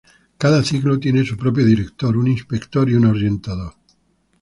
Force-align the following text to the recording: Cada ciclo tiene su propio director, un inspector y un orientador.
Cada 0.39 0.63
ciclo 0.63 0.99
tiene 0.99 1.23
su 1.23 1.37
propio 1.37 1.63
director, 1.63 2.17
un 2.17 2.27
inspector 2.27 2.89
y 2.89 2.95
un 2.95 3.05
orientador. 3.05 3.75